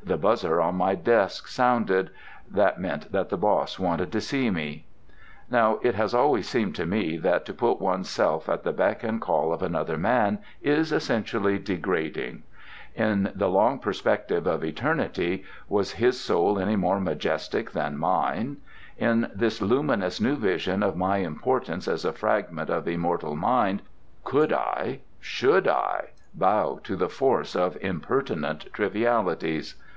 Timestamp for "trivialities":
28.72-29.74